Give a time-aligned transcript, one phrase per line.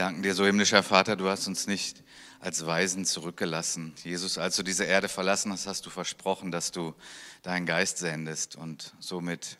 [0.00, 2.02] danken dir so, himmlischer Vater, du hast uns nicht
[2.40, 3.92] als Weisen zurückgelassen.
[4.02, 6.94] Jesus, als du diese Erde verlassen hast, hast du versprochen, dass du
[7.42, 9.58] deinen Geist sendest und somit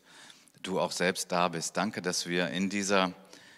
[0.62, 1.76] du auch selbst da bist.
[1.76, 3.12] Danke, dass wir in dieser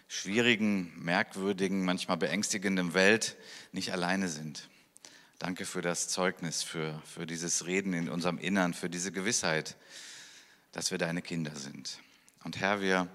[0.08, 3.36] schwierigen, merkwürdigen, manchmal beängstigenden Welt
[3.70, 4.68] nicht alleine sind.
[5.38, 9.76] Danke für das Zeugnis, für, für dieses Reden in unserem Innern, für diese Gewissheit,
[10.72, 12.00] dass wir deine Kinder sind.
[12.42, 13.06] Und Herr, wir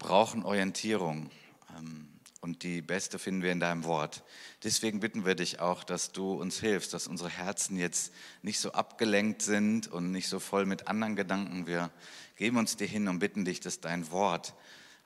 [0.00, 1.30] brauchen Orientierung.
[1.78, 2.11] Ähm,
[2.42, 4.24] und die beste finden wir in deinem Wort.
[4.64, 8.12] Deswegen bitten wir dich auch, dass du uns hilfst, dass unsere Herzen jetzt
[8.42, 11.68] nicht so abgelenkt sind und nicht so voll mit anderen Gedanken.
[11.68, 11.90] Wir
[12.36, 14.54] geben uns dir hin und bitten dich, dass dein Wort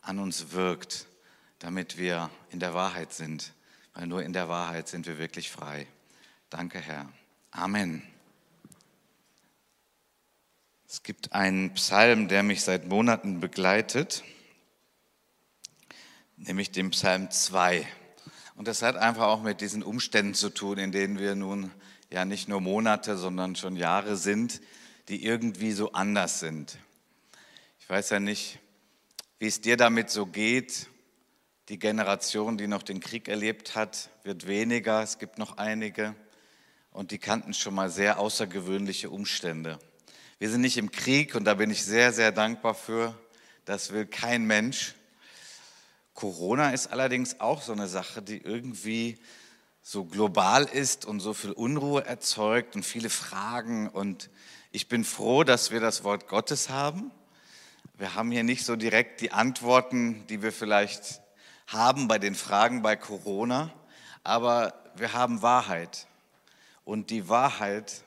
[0.00, 1.06] an uns wirkt,
[1.58, 3.52] damit wir in der Wahrheit sind.
[3.92, 5.86] Weil nur in der Wahrheit sind wir wirklich frei.
[6.48, 7.06] Danke, Herr.
[7.50, 8.02] Amen.
[10.88, 14.24] Es gibt einen Psalm, der mich seit Monaten begleitet
[16.36, 17.86] nämlich dem Psalm 2.
[18.54, 21.70] Und das hat einfach auch mit diesen Umständen zu tun, in denen wir nun
[22.10, 24.60] ja nicht nur Monate, sondern schon Jahre sind,
[25.08, 26.78] die irgendwie so anders sind.
[27.80, 28.58] Ich weiß ja nicht,
[29.38, 30.88] wie es dir damit so geht.
[31.68, 35.02] Die Generation, die noch den Krieg erlebt hat, wird weniger.
[35.02, 36.14] Es gibt noch einige.
[36.90, 39.78] Und die kannten schon mal sehr außergewöhnliche Umstände.
[40.38, 43.18] Wir sind nicht im Krieg und da bin ich sehr, sehr dankbar für.
[43.64, 44.94] Das will kein Mensch.
[46.16, 49.18] Corona ist allerdings auch so eine Sache, die irgendwie
[49.82, 53.86] so global ist und so viel Unruhe erzeugt und viele Fragen.
[53.86, 54.30] Und
[54.72, 57.10] ich bin froh, dass wir das Wort Gottes haben.
[57.98, 61.20] Wir haben hier nicht so direkt die Antworten, die wir vielleicht
[61.66, 63.70] haben bei den Fragen bei Corona,
[64.24, 66.06] aber wir haben Wahrheit.
[66.84, 68.04] Und die Wahrheit,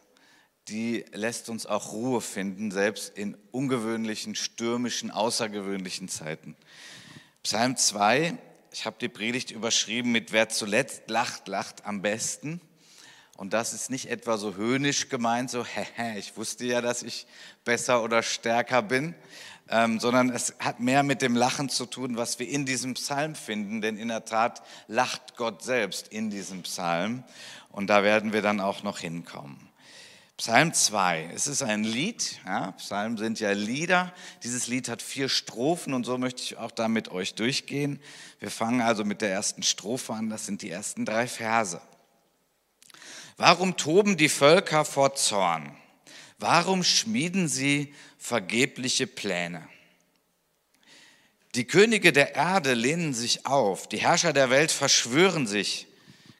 [0.68, 6.56] die lässt uns auch Ruhe finden, selbst in ungewöhnlichen, stürmischen, außergewöhnlichen Zeiten.
[7.44, 8.38] Psalm 2,
[8.72, 12.60] ich habe die Predigt überschrieben mit Wer zuletzt lacht, lacht am besten.
[13.38, 17.28] Und das ist nicht etwa so höhnisch gemeint, so, hehe, ich wusste ja, dass ich
[17.64, 19.16] besser oder stärker bin,
[19.70, 23.36] ähm, sondern es hat mehr mit dem Lachen zu tun, was wir in diesem Psalm
[23.36, 27.24] finden, denn in der Tat lacht Gott selbst in diesem Psalm.
[27.72, 29.69] Und da werden wir dann auch noch hinkommen.
[30.40, 34.14] Psalm 2, es ist ein Lied, ja, Psalmen sind ja Lieder.
[34.42, 38.00] Dieses Lied hat vier Strophen und so möchte ich auch da mit euch durchgehen.
[38.40, 41.82] Wir fangen also mit der ersten Strophe an, das sind die ersten drei Verse.
[43.36, 45.76] Warum toben die Völker vor Zorn?
[46.38, 49.68] Warum schmieden sie vergebliche Pläne?
[51.54, 55.88] Die Könige der Erde lehnen sich auf, die Herrscher der Welt verschwören sich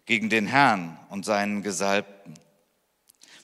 [0.06, 2.40] gegen den Herrn und seinen Gesalbten.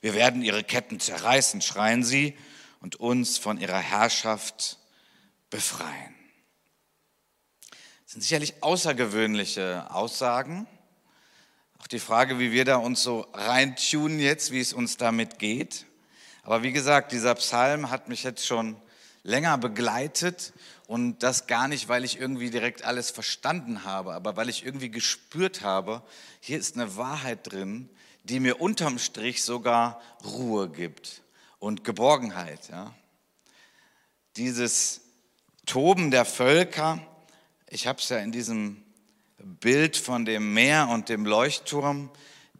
[0.00, 2.36] Wir werden ihre Ketten zerreißen, schreien sie,
[2.80, 4.78] und uns von ihrer Herrschaft
[5.50, 6.14] befreien.
[8.04, 10.66] Das sind sicherlich außergewöhnliche Aussagen.
[11.80, 15.86] Auch die Frage, wie wir da uns so reintunen jetzt, wie es uns damit geht.
[16.42, 18.76] Aber wie gesagt, dieser Psalm hat mich jetzt schon
[19.24, 20.52] länger begleitet
[20.86, 24.90] und das gar nicht, weil ich irgendwie direkt alles verstanden habe, aber weil ich irgendwie
[24.90, 26.02] gespürt habe,
[26.40, 27.90] hier ist eine Wahrheit drin,
[28.28, 31.22] die mir unterm Strich sogar Ruhe gibt
[31.60, 32.68] und Geborgenheit.
[32.70, 32.92] Ja.
[34.36, 35.00] Dieses
[35.64, 37.00] Toben der Völker,
[37.68, 38.82] ich habe es ja in diesem
[39.38, 42.10] Bild von dem Meer und dem Leuchtturm,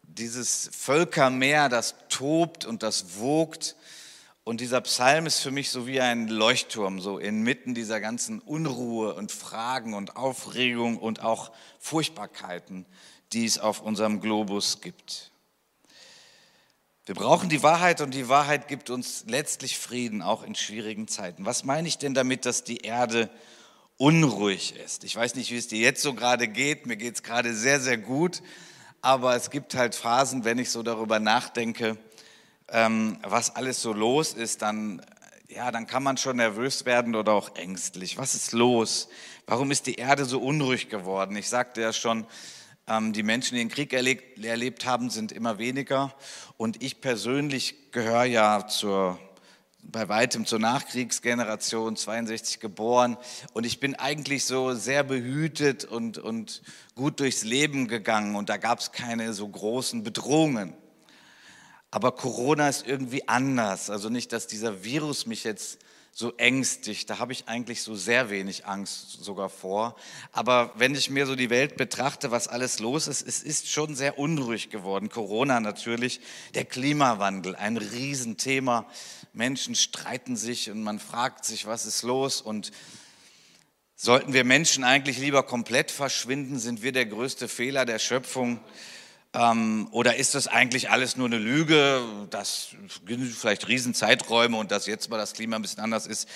[0.03, 3.77] dieses Völkermeer, das tobt und das wogt.
[4.45, 9.15] Und dieser Psalm ist für mich so wie ein Leuchtturm, so inmitten dieser ganzen Unruhe
[9.15, 11.51] und Fragen und Aufregung und auch
[11.81, 12.87] Furchtbarkeiten,
[13.33, 15.33] die es auf unserem Globus gibt.
[17.07, 21.47] Wir brauchen die Wahrheit und die Wahrheit gibt uns letztlich Frieden, auch in schwierigen Zeiten.
[21.47, 23.31] Was meine ich denn damit, dass die Erde
[23.97, 25.05] unruhig ist?
[25.05, 26.87] Ich weiß nicht, wie es dir jetzt so gerade geht.
[26.87, 28.43] Mir geht es gerade sehr, sehr gut.
[29.03, 31.97] Aber es gibt halt Phasen, wenn ich so darüber nachdenke,
[32.71, 35.01] ähm, was alles so los ist, dann,
[35.47, 38.19] ja, dann kann man schon nervös werden oder auch ängstlich.
[38.19, 39.09] Was ist los?
[39.47, 41.37] Warum ist die Erde so unruhig geworden?
[41.37, 42.27] Ich sagte ja schon,
[42.89, 46.15] die Menschen, die den Krieg erlebt, erlebt haben, sind immer weniger.
[46.57, 49.19] Und ich persönlich gehöre ja zur,
[49.83, 53.17] bei weitem zur Nachkriegsgeneration, 62 geboren.
[53.55, 56.63] Und ich bin eigentlich so sehr behütet und, und
[56.95, 58.37] gut durchs Leben gegangen.
[58.37, 60.73] Und da gab es keine so großen Bedrohungen.
[61.91, 63.91] Aber Corona ist irgendwie anders.
[63.91, 65.81] Also nicht, dass dieser Virus mich jetzt
[66.19, 67.05] so ängstig.
[67.05, 69.95] Da habe ich eigentlich so sehr wenig Angst sogar vor.
[70.33, 73.95] Aber wenn ich mir so die Welt betrachte, was alles los ist, es ist schon
[73.95, 75.11] sehr unruhig geworden.
[75.11, 76.21] Corona natürlich,
[76.55, 78.87] der Klimawandel, ein Riesenthema.
[79.35, 82.41] Menschen streiten sich und man fragt sich, was ist los?
[82.41, 82.73] Und
[83.99, 86.59] Sollten wir Menschen eigentlich lieber komplett verschwinden?
[86.59, 88.61] Sind wir der größte Fehler der Schöpfung?
[89.37, 92.03] Ähm, oder ist das eigentlich alles nur eine Lüge?
[92.31, 92.71] Das
[93.07, 96.27] sind vielleicht Riesenzeiträume und dass jetzt mal das Klima ein bisschen anders ist.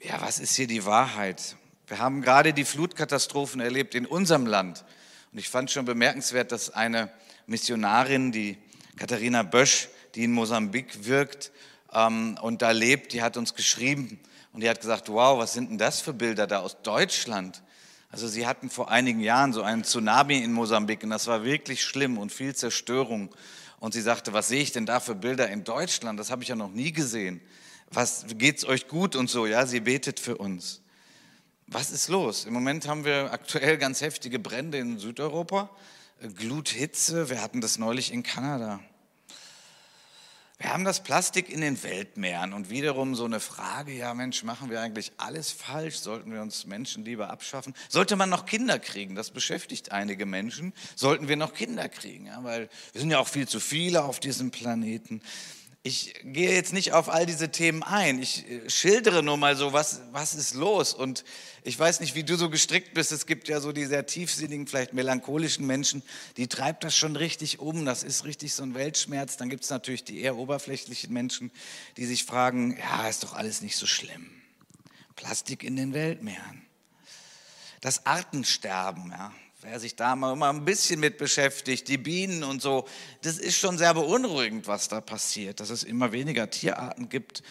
[0.00, 1.56] Ja, was ist hier die Wahrheit?
[1.86, 4.84] Wir haben gerade die Flutkatastrophen erlebt in unserem Land.
[5.32, 7.08] Und ich fand schon bemerkenswert, dass eine
[7.46, 8.58] Missionarin, die
[8.96, 11.52] Katharina Bösch, die in Mosambik wirkt
[11.92, 14.18] ähm, und da lebt, die hat uns geschrieben,
[14.56, 17.62] und die hat gesagt, wow, was sind denn das für Bilder da aus Deutschland?
[18.16, 21.82] Also sie hatten vor einigen Jahren so einen Tsunami in Mosambik und das war wirklich
[21.82, 23.28] schlimm und viel Zerstörung.
[23.78, 26.18] Und sie sagte, was sehe ich denn da für Bilder in Deutschland?
[26.18, 27.42] Das habe ich ja noch nie gesehen.
[27.90, 29.44] Was geht's euch gut und so?
[29.44, 30.80] Ja, sie betet für uns.
[31.66, 32.46] Was ist los?
[32.46, 35.68] Im Moment haben wir aktuell ganz heftige Brände in Südeuropa,
[36.36, 37.28] Gluthitze.
[37.28, 38.80] Wir hatten das neulich in Kanada.
[40.58, 44.70] Wir haben das Plastik in den Weltmeeren und wiederum so eine Frage, ja Mensch, machen
[44.70, 45.96] wir eigentlich alles falsch?
[45.96, 47.74] Sollten wir uns Menschen lieber abschaffen?
[47.90, 49.14] Sollte man noch Kinder kriegen?
[49.14, 50.72] Das beschäftigt einige Menschen.
[50.94, 52.26] Sollten wir noch Kinder kriegen?
[52.26, 55.20] Ja, weil wir sind ja auch viel zu viele auf diesem Planeten.
[55.86, 58.20] Ich gehe jetzt nicht auf all diese Themen ein.
[58.20, 60.92] Ich äh, schildere nur mal so, was, was ist los.
[60.92, 61.24] Und
[61.62, 63.12] ich weiß nicht, wie du so gestrickt bist.
[63.12, 66.02] Es gibt ja so die sehr tiefsinnigen, vielleicht melancholischen Menschen,
[66.38, 67.84] die treibt das schon richtig um.
[67.84, 69.36] Das ist richtig so ein Weltschmerz.
[69.36, 71.52] Dann gibt es natürlich die eher oberflächlichen Menschen,
[71.96, 74.28] die sich fragen, ja, ist doch alles nicht so schlimm.
[75.14, 76.66] Plastik in den Weltmeeren.
[77.80, 79.32] Das Artensterben, ja,
[79.66, 82.86] wer sich da mal immer ein bisschen mit beschäftigt, die Bienen und so,
[83.22, 87.42] das ist schon sehr beunruhigend, was da passiert, dass es immer weniger Tierarten gibt.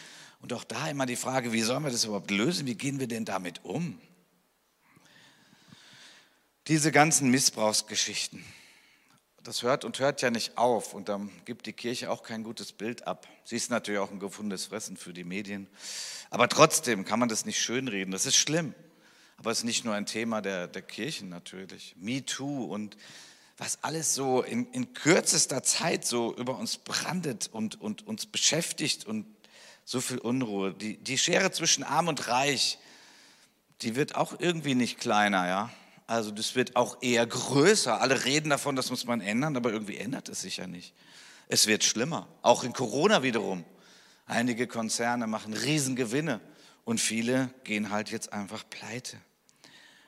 [0.41, 2.67] Und auch da immer die Frage, wie sollen wir das überhaupt lösen?
[2.67, 3.99] Wie gehen wir denn damit um?
[6.67, 8.45] Diese ganzen Missbrauchsgeschichten,
[9.43, 12.71] das hört und hört ja nicht auf und dann gibt die Kirche auch kein gutes
[12.71, 13.27] Bild ab.
[13.43, 15.67] Sie ist natürlich auch ein gefundenes Fressen für die Medien.
[16.29, 18.11] Aber trotzdem kann man das nicht schönreden.
[18.11, 18.73] Das ist schlimm.
[19.37, 21.95] Aber es ist nicht nur ein Thema der, der Kirchen natürlich.
[21.97, 22.97] Me Too und
[23.57, 29.05] was alles so in, in kürzester Zeit so über uns brandet und, und uns beschäftigt
[29.05, 29.25] und
[29.85, 30.73] so viel Unruhe.
[30.73, 32.79] Die, die Schere zwischen Arm und Reich,
[33.81, 35.71] die wird auch irgendwie nicht kleiner, ja.
[36.07, 37.99] Also das wird auch eher größer.
[37.99, 40.93] Alle reden davon, das muss man ändern, aber irgendwie ändert es sich ja nicht.
[41.47, 42.27] Es wird schlimmer.
[42.41, 43.63] Auch in Corona wiederum.
[44.25, 46.41] Einige Konzerne machen Riesengewinne
[46.85, 49.17] und viele gehen halt jetzt einfach pleite.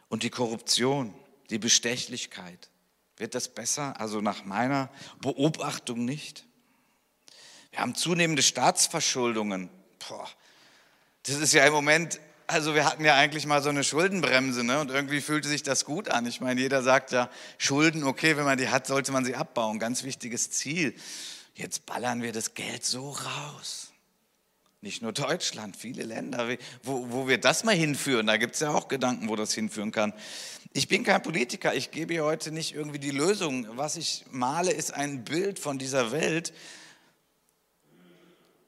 [0.08, 1.14] Und die Korruption,
[1.50, 2.70] die Bestechlichkeit,
[3.18, 4.00] wird das besser?
[4.00, 4.90] Also nach meiner
[5.20, 6.46] Beobachtung nicht.
[7.72, 9.70] Wir haben zunehmende Staatsverschuldungen.
[10.08, 10.30] Boah,
[11.24, 14.80] das ist ja im Moment, also wir hatten ja eigentlich mal so eine Schuldenbremse ne?
[14.80, 16.26] und irgendwie fühlte sich das gut an.
[16.26, 19.80] Ich meine, jeder sagt ja, Schulden, okay, wenn man die hat, sollte man sie abbauen.
[19.80, 20.96] Ganz wichtiges Ziel.
[21.56, 23.92] Jetzt ballern wir das Geld so raus.
[24.82, 26.48] Nicht nur Deutschland, viele Länder,
[26.84, 28.28] wo, wo wir das mal hinführen.
[28.28, 30.14] Da gibt es ja auch Gedanken, wo das hinführen kann.
[30.74, 33.66] Ich bin kein Politiker, ich gebe hier heute nicht irgendwie die Lösung.
[33.76, 36.54] Was ich male, ist ein Bild von dieser Welt.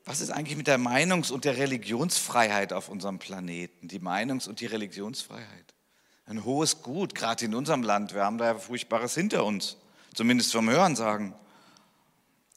[0.06, 3.88] Was ist eigentlich mit der Meinungs- und der Religionsfreiheit auf unserem Planeten?
[3.88, 5.76] Die Meinungs- und die Religionsfreiheit.
[6.26, 8.16] Ein hohes Gut, gerade in unserem Land.
[8.16, 9.78] Wir haben da Furchtbares hinter uns,
[10.16, 11.36] zumindest vom Hören sagen.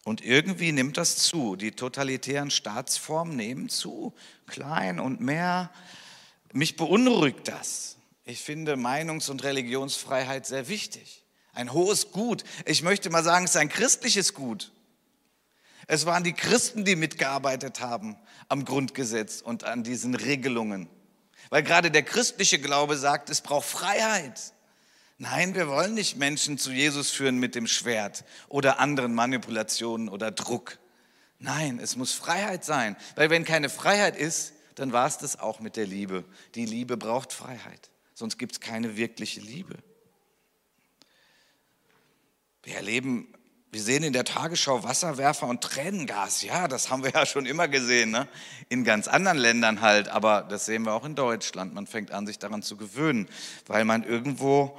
[0.04, 1.56] Und irgendwie nimmt das zu.
[1.56, 4.14] Die totalitären Staatsformen nehmen zu,
[4.46, 5.70] klein und mehr.
[6.52, 7.96] Mich beunruhigt das.
[8.24, 11.24] Ich finde Meinungs- und Religionsfreiheit sehr wichtig.
[11.52, 12.44] Ein hohes Gut.
[12.66, 14.72] Ich möchte mal sagen, es ist ein christliches Gut.
[15.86, 18.16] Es waren die Christen, die mitgearbeitet haben
[18.48, 20.88] am Grundgesetz und an diesen Regelungen.
[21.50, 24.52] Weil gerade der christliche Glaube sagt, es braucht Freiheit.
[25.22, 30.32] Nein, wir wollen nicht Menschen zu Jesus führen mit dem Schwert oder anderen Manipulationen oder
[30.32, 30.80] Druck.
[31.38, 35.60] Nein, es muss Freiheit sein, weil wenn keine Freiheit ist, dann war es das auch
[35.60, 36.24] mit der Liebe.
[36.56, 39.76] Die Liebe braucht Freiheit, sonst gibt es keine wirkliche Liebe.
[42.64, 43.32] Wir erleben,
[43.72, 46.42] wir sehen in der Tagesschau Wasserwerfer und Tränengas.
[46.42, 48.28] Ja, das haben wir ja schon immer gesehen, ne?
[48.68, 51.72] in ganz anderen Ländern halt, aber das sehen wir auch in Deutschland.
[51.72, 53.30] Man fängt an, sich daran zu gewöhnen,
[53.66, 54.78] weil man irgendwo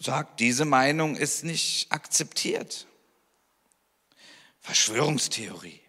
[0.00, 2.88] sagt, diese Meinung ist nicht akzeptiert.
[4.60, 5.80] Verschwörungstheorie.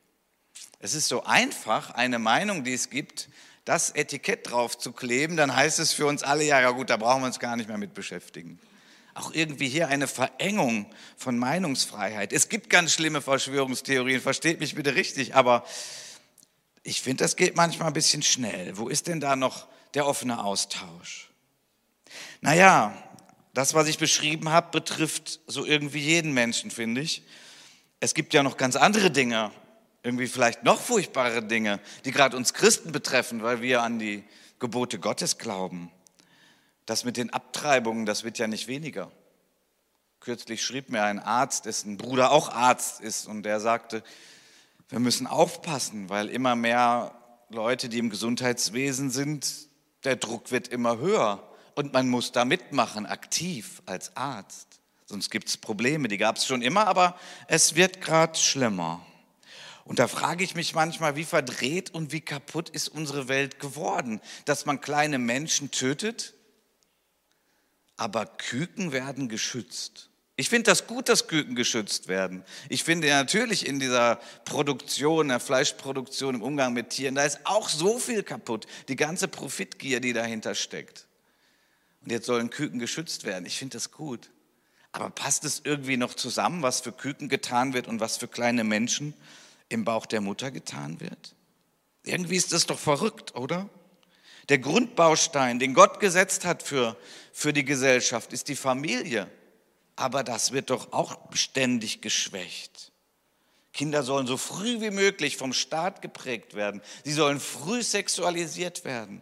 [0.77, 3.27] Es ist so einfach, eine Meinung, die es gibt,
[3.65, 6.97] das Etikett drauf zu kleben, dann heißt es für uns alle, ja, ja gut, da
[6.97, 8.59] brauchen wir uns gar nicht mehr mit beschäftigen.
[9.15, 12.33] Auch irgendwie hier eine Verengung von Meinungsfreiheit.
[12.33, 15.65] Es gibt ganz schlimme Verschwörungstheorien, versteht mich bitte richtig, aber
[16.83, 18.77] ich finde, das geht manchmal ein bisschen schnell.
[18.77, 21.29] Wo ist denn da noch der offene Austausch?
[22.41, 22.93] Naja,
[23.53, 27.23] das, was ich beschrieben habe, betrifft so irgendwie jeden Menschen, finde ich.
[27.99, 29.51] Es gibt ja noch ganz andere Dinge,
[30.01, 34.23] irgendwie vielleicht noch furchtbare Dinge, die gerade uns Christen betreffen, weil wir an die
[34.59, 35.91] Gebote Gottes glauben.
[36.85, 39.11] Das mit den Abtreibungen, das wird ja nicht weniger.
[40.19, 44.03] Kürzlich schrieb mir ein Arzt, dessen Bruder auch Arzt ist, und der sagte,
[44.89, 47.13] wir müssen aufpassen, weil immer mehr
[47.49, 49.67] Leute, die im Gesundheitswesen sind,
[50.03, 54.67] der Druck wird immer höher und man muss da mitmachen, aktiv als Arzt.
[55.05, 59.05] Sonst gibt es Probleme, die gab es schon immer, aber es wird gerade schlimmer.
[59.85, 64.21] Und da frage ich mich manchmal, wie verdreht und wie kaputt ist unsere Welt geworden,
[64.45, 66.33] dass man kleine Menschen tötet,
[67.97, 70.09] aber Küken werden geschützt.
[70.35, 72.43] Ich finde das gut, dass Küken geschützt werden.
[72.67, 77.69] Ich finde natürlich in dieser Produktion, der Fleischproduktion, im Umgang mit Tieren, da ist auch
[77.69, 78.65] so viel kaputt.
[78.87, 81.05] Die ganze Profitgier, die dahinter steckt.
[82.01, 83.45] Und jetzt sollen Küken geschützt werden.
[83.45, 84.31] Ich finde das gut.
[84.91, 88.63] Aber passt es irgendwie noch zusammen, was für Küken getan wird und was für kleine
[88.63, 89.13] Menschen
[89.69, 91.35] im Bauch der Mutter getan wird?
[92.03, 93.69] Irgendwie ist das doch verrückt, oder?
[94.49, 96.97] Der Grundbaustein, den Gott gesetzt hat für,
[97.31, 99.29] für die Gesellschaft, ist die Familie.
[99.95, 102.91] Aber das wird doch auch ständig geschwächt.
[103.73, 106.81] Kinder sollen so früh wie möglich vom Staat geprägt werden.
[107.03, 109.21] Sie sollen früh sexualisiert werden.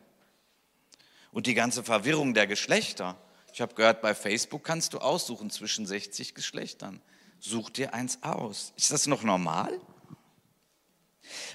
[1.31, 3.17] Und die ganze Verwirrung der Geschlechter.
[3.53, 7.01] Ich habe gehört, bei Facebook kannst du aussuchen zwischen 60 Geschlechtern.
[7.39, 8.73] Such dir eins aus.
[8.75, 9.79] Ist das noch normal?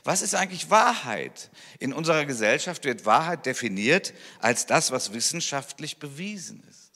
[0.04, 1.50] Was ist eigentlich Wahrheit?
[1.78, 6.86] In unserer Gesellschaft wird Wahrheit definiert als das, was wissenschaftlich bewiesen ist.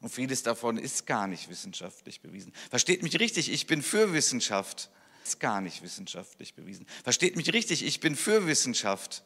[0.00, 2.52] Und vieles davon ist gar nicht wissenschaftlich bewiesen.
[2.70, 4.90] Versteht mich richtig, ich bin für Wissenschaft.
[5.24, 6.86] Ist gar nicht wissenschaftlich bewiesen.
[7.02, 9.24] Versteht mich richtig, ich bin für Wissenschaft.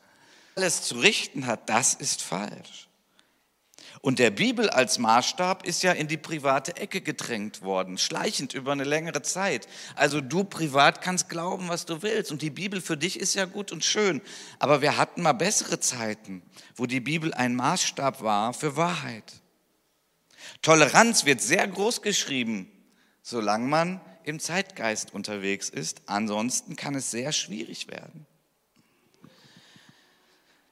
[0.54, 2.88] Alles zu richten hat, das ist falsch.
[4.00, 8.72] Und der Bibel als Maßstab ist ja in die private Ecke gedrängt worden, schleichend über
[8.72, 9.68] eine längere Zeit.
[9.94, 12.32] Also du privat kannst glauben, was du willst.
[12.32, 14.22] Und die Bibel für dich ist ja gut und schön.
[14.58, 16.42] Aber wir hatten mal bessere Zeiten,
[16.74, 19.42] wo die Bibel ein Maßstab war für Wahrheit.
[20.62, 22.70] Toleranz wird sehr groß geschrieben,
[23.22, 26.02] solange man im Zeitgeist unterwegs ist.
[26.06, 28.26] Ansonsten kann es sehr schwierig werden.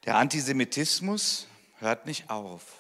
[0.04, 1.46] Der Antisemitismus
[1.78, 2.79] hört nicht auf.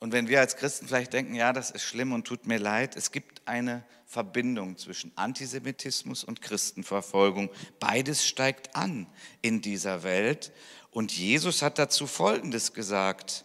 [0.00, 2.94] Und wenn wir als Christen vielleicht denken, ja, das ist schlimm und tut mir leid,
[2.96, 7.50] es gibt eine Verbindung zwischen Antisemitismus und Christenverfolgung.
[7.80, 9.06] Beides steigt an
[9.42, 10.52] in dieser Welt.
[10.90, 13.44] Und Jesus hat dazu Folgendes gesagt.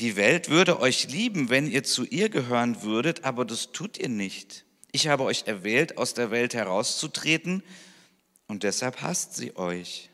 [0.00, 4.08] Die Welt würde euch lieben, wenn ihr zu ihr gehören würdet, aber das tut ihr
[4.08, 4.64] nicht.
[4.92, 7.62] Ich habe euch erwählt, aus der Welt herauszutreten,
[8.48, 10.09] und deshalb hasst sie euch.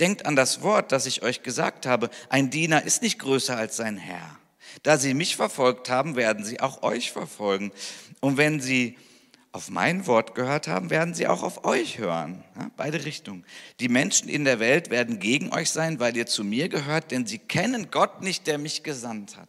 [0.00, 2.10] Denkt an das Wort, das ich euch gesagt habe.
[2.28, 4.38] Ein Diener ist nicht größer als sein Herr.
[4.82, 7.72] Da sie mich verfolgt haben, werden sie auch euch verfolgen.
[8.20, 8.96] Und wenn sie
[9.50, 12.44] auf mein Wort gehört haben, werden sie auch auf euch hören.
[12.56, 13.44] Ja, beide Richtungen.
[13.80, 17.26] Die Menschen in der Welt werden gegen euch sein, weil ihr zu mir gehört, denn
[17.26, 19.48] sie kennen Gott nicht, der mich gesandt hat.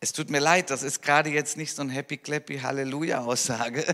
[0.00, 3.84] Es tut mir leid, das ist gerade jetzt nicht so ein Happy Clappy Halleluja Aussage.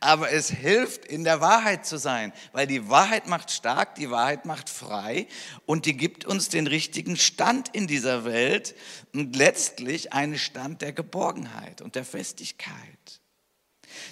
[0.00, 4.46] Aber es hilft, in der Wahrheit zu sein, weil die Wahrheit macht stark, die Wahrheit
[4.46, 5.26] macht frei
[5.66, 8.74] und die gibt uns den richtigen Stand in dieser Welt
[9.12, 13.20] und letztlich einen Stand der Geborgenheit und der Festigkeit.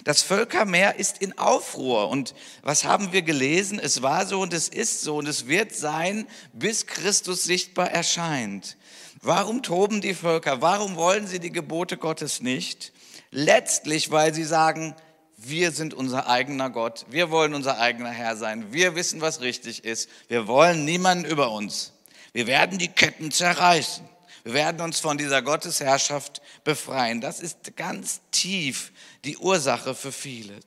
[0.03, 2.09] Das Völkermeer ist in Aufruhr.
[2.09, 3.79] Und was haben wir gelesen?
[3.79, 8.77] Es war so und es ist so und es wird sein, bis Christus sichtbar erscheint.
[9.21, 10.61] Warum toben die Völker?
[10.61, 12.93] Warum wollen sie die Gebote Gottes nicht?
[13.31, 14.95] Letztlich, weil sie sagen,
[15.41, 19.85] wir sind unser eigener Gott, wir wollen unser eigener Herr sein, wir wissen, was richtig
[19.85, 21.93] ist, wir wollen niemanden über uns.
[22.33, 24.07] Wir werden die Ketten zerreißen.
[24.43, 27.21] Wir werden uns von dieser Gottesherrschaft befreien.
[27.21, 28.91] Das ist ganz tief
[29.25, 30.59] die Ursache für viele.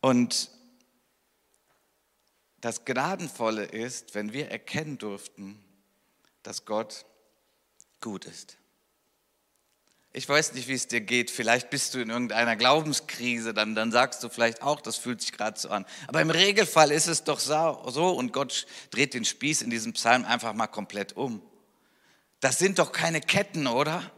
[0.00, 0.50] Und
[2.60, 5.62] das Gnadenvolle ist, wenn wir erkennen durften,
[6.42, 7.06] dass Gott
[8.00, 8.58] gut ist.
[10.16, 11.28] Ich weiß nicht, wie es dir geht.
[11.28, 15.32] Vielleicht bist du in irgendeiner Glaubenskrise, dann, dann sagst du vielleicht auch, das fühlt sich
[15.32, 15.84] gerade so an.
[16.06, 20.24] Aber im Regelfall ist es doch so und Gott dreht den Spieß in diesem Psalm
[20.24, 21.42] einfach mal komplett um.
[22.38, 24.08] Das sind doch keine Ketten, oder?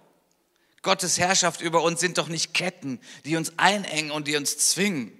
[0.82, 5.12] Gottes Herrschaft über uns sind doch nicht Ketten, die uns einengen und die uns zwingen.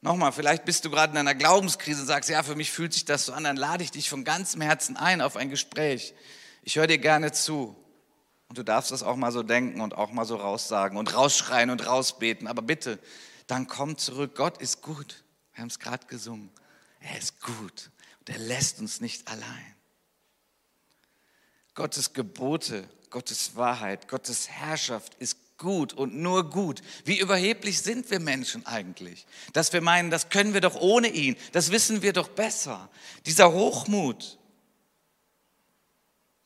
[0.00, 3.04] Nochmal, vielleicht bist du gerade in einer Glaubenskrise und sagst, ja, für mich fühlt sich
[3.04, 6.12] das so an, dann lade ich dich von ganzem Herzen ein auf ein Gespräch.
[6.64, 7.76] Ich höre dir gerne zu.
[8.50, 11.70] Und du darfst das auch mal so denken und auch mal so raussagen und rausschreien
[11.70, 12.48] und rausbeten.
[12.48, 12.98] Aber bitte,
[13.46, 14.34] dann komm zurück.
[14.34, 15.22] Gott ist gut.
[15.54, 16.50] Wir haben es gerade gesungen.
[16.98, 19.76] Er ist gut und er lässt uns nicht allein.
[21.76, 26.82] Gottes Gebote, Gottes Wahrheit, Gottes Herrschaft ist gut und nur gut.
[27.04, 29.26] Wie überheblich sind wir Menschen eigentlich?
[29.52, 32.90] Dass wir meinen, das können wir doch ohne ihn, das wissen wir doch besser.
[33.26, 34.40] Dieser Hochmut,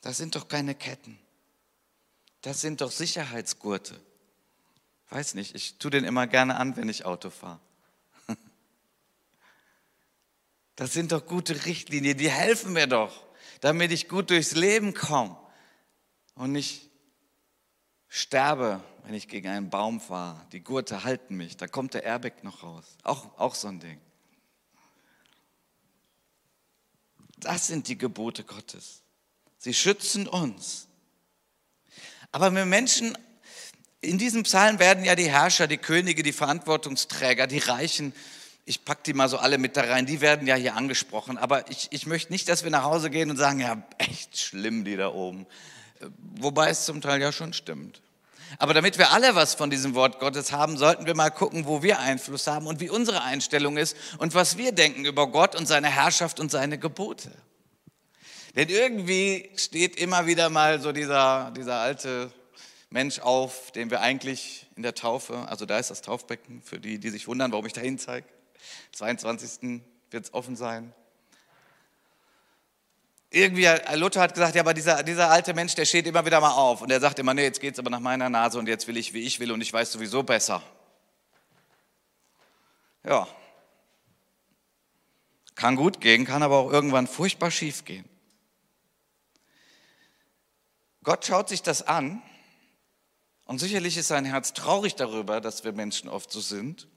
[0.01, 1.17] das sind doch keine Ketten.
[2.45, 3.99] Das sind doch Sicherheitsgurte.
[5.09, 7.59] Weiß nicht, ich tue den immer gerne an, wenn ich Auto fahre.
[10.75, 13.25] Das sind doch gute Richtlinien, die helfen mir doch,
[13.61, 15.35] damit ich gut durchs Leben komme
[16.35, 16.91] und nicht
[18.09, 20.45] sterbe, wenn ich gegen einen Baum fahre.
[20.51, 22.85] Die Gurte halten mich, da kommt der Airbag noch raus.
[23.01, 23.99] Auch, auch so ein Ding.
[27.37, 29.01] Das sind die Gebote Gottes.
[29.57, 30.89] Sie schützen uns.
[32.35, 33.17] Aber wir Menschen,
[34.01, 38.11] in diesem Psalm werden ja die Herrscher, die Könige, die Verantwortungsträger, die Reichen,
[38.65, 41.37] ich packe die mal so alle mit da rein, die werden ja hier angesprochen.
[41.37, 44.83] Aber ich, ich möchte nicht, dass wir nach Hause gehen und sagen, ja, echt schlimm,
[44.83, 45.47] die da oben.
[46.37, 48.01] Wobei es zum Teil ja schon stimmt.
[48.59, 51.83] Aber damit wir alle was von diesem Wort Gottes haben, sollten wir mal gucken, wo
[51.83, 55.67] wir Einfluss haben und wie unsere Einstellung ist und was wir denken über Gott und
[55.67, 57.31] seine Herrschaft und seine Gebote.
[58.55, 62.31] Denn irgendwie steht immer wieder mal so dieser, dieser alte
[62.89, 66.97] Mensch auf, den wir eigentlich in der Taufe, also da ist das Taufbecken für die,
[66.97, 68.27] die sich wundern, warum ich dahin zeige.
[68.93, 69.81] 22.
[70.09, 70.93] wird es offen sein.
[73.29, 76.53] Irgendwie, Luther hat gesagt, ja, aber dieser, dieser alte Mensch, der steht immer wieder mal
[76.53, 78.87] auf und der sagt immer, nee, jetzt geht es aber nach meiner Nase und jetzt
[78.87, 80.63] will ich, wie ich will und ich weiß sowieso besser.
[83.03, 83.27] Ja,
[85.55, 88.05] kann gut gehen, kann aber auch irgendwann furchtbar schief gehen.
[91.05, 92.21] Gott schaut sich das an
[93.45, 96.87] und sicherlich ist sein Herz traurig darüber, dass wir Menschen oft so sind.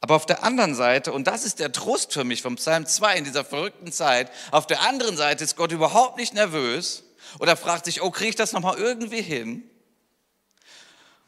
[0.00, 3.16] Aber auf der anderen Seite, und das ist der Trost für mich vom Psalm 2
[3.16, 7.04] in dieser verrückten Zeit, auf der anderen Seite ist Gott überhaupt nicht nervös
[7.38, 9.62] oder fragt sich, oh, kriege ich das nochmal irgendwie hin?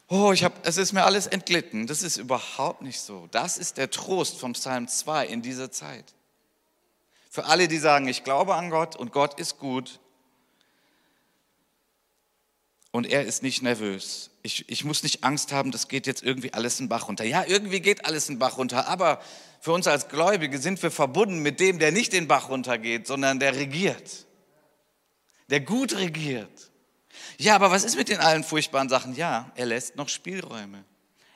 [0.09, 1.87] Oh, ich hab, es ist mir alles entglitten.
[1.87, 3.27] Das ist überhaupt nicht so.
[3.31, 6.13] Das ist der Trost vom Psalm 2 in dieser Zeit.
[7.29, 9.99] Für alle, die sagen, ich glaube an Gott und Gott ist gut,
[12.97, 14.31] und er ist nicht nervös.
[14.41, 17.23] Ich, ich muss nicht Angst haben, das geht jetzt irgendwie alles in Bach runter.
[17.23, 19.21] Ja, irgendwie geht alles in Bach runter, aber
[19.61, 23.39] für uns als Gläubige sind wir verbunden mit dem, der nicht den Bach runtergeht, sondern
[23.39, 24.25] der regiert.
[25.51, 26.71] Der gut regiert.
[27.37, 29.15] Ja, aber was ist mit den allen furchtbaren Sachen?
[29.15, 30.83] Ja, er lässt noch Spielräume.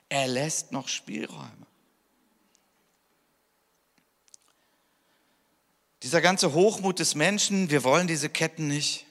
[0.10, 1.68] Er lässt noch Spielräume.
[6.02, 9.06] Dieser ganze Hochmut des Menschen, wir wollen diese Ketten nicht.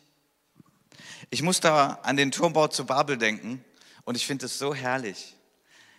[1.31, 3.65] Ich muss da an den Turmbau zu Babel denken
[4.05, 5.37] und ich finde es so herrlich.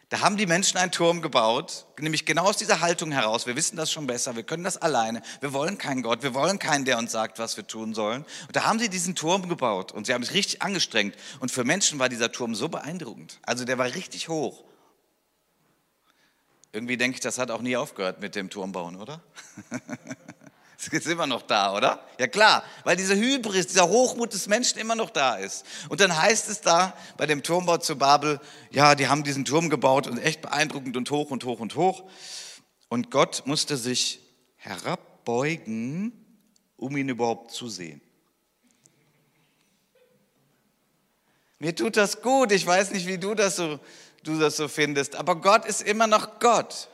[0.09, 3.47] Da haben die Menschen einen Turm gebaut, nämlich genau aus dieser Haltung heraus.
[3.47, 5.21] Wir wissen das schon besser, wir können das alleine.
[5.39, 8.25] Wir wollen keinen Gott, wir wollen keinen, der uns sagt, was wir tun sollen.
[8.47, 11.15] Und da haben sie diesen Turm gebaut und sie haben sich richtig angestrengt.
[11.39, 13.39] Und für Menschen war dieser Turm so beeindruckend.
[13.43, 14.65] Also der war richtig hoch.
[16.73, 19.21] Irgendwie denke ich, das hat auch nie aufgehört mit dem Turmbauen, oder?
[20.89, 22.03] Ist immer noch da, oder?
[22.17, 25.63] Ja klar, weil diese Hybris, dieser Hochmut des Menschen immer noch da ist.
[25.89, 28.39] Und dann heißt es da bei dem Turmbau zu Babel,
[28.71, 32.09] ja, die haben diesen Turm gebaut und echt beeindruckend und hoch und hoch und hoch.
[32.89, 34.21] Und Gott musste sich
[34.55, 36.13] herabbeugen,
[36.77, 38.01] um ihn überhaupt zu sehen.
[41.59, 43.79] Mir tut das gut, ich weiß nicht, wie du das so,
[44.23, 46.89] du das so findest, aber Gott ist immer noch Gott.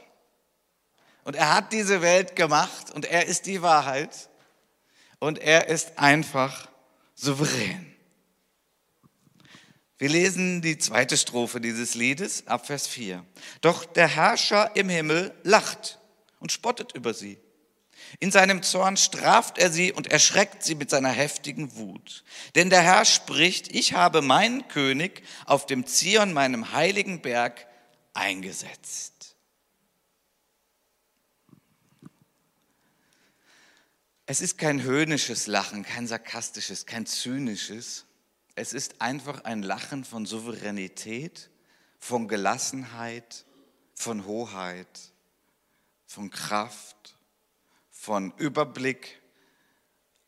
[1.28, 4.30] Und er hat diese Welt gemacht und er ist die Wahrheit
[5.20, 6.70] und er ist einfach
[7.16, 7.94] souverän.
[9.98, 13.26] Wir lesen die zweite Strophe dieses Liedes ab Vers 4.
[13.60, 16.00] Doch der Herrscher im Himmel lacht
[16.40, 17.38] und spottet über sie.
[18.22, 22.24] In seinem Zorn straft er sie und erschreckt sie mit seiner heftigen Wut.
[22.56, 27.68] Denn der Herr spricht, ich habe meinen König auf dem Zion, meinem heiligen Berg,
[28.14, 29.17] eingesetzt.
[34.30, 38.04] Es ist kein höhnisches Lachen, kein sarkastisches, kein zynisches.
[38.56, 41.50] Es ist einfach ein Lachen von Souveränität,
[41.98, 43.46] von Gelassenheit,
[43.96, 45.14] von Hoheit,
[46.06, 47.18] von Kraft,
[47.90, 49.22] von Überblick,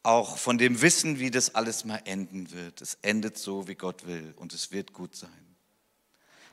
[0.01, 2.81] auch von dem Wissen, wie das alles mal enden wird.
[2.81, 5.55] Es endet so, wie Gott will und es wird gut sein.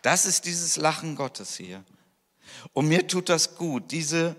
[0.03, 1.85] Das ist dieses Lachen Gottes hier.
[2.73, 4.35] Und mir tut das gut, diese